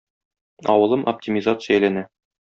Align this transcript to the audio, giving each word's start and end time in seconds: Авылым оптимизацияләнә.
Авылым 0.75 1.03
оптимизацияләнә. 1.13 2.05